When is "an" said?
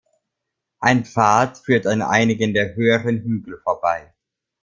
1.85-2.01